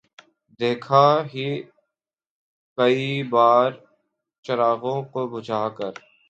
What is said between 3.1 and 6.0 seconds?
بار چراغوں کو بجھا کر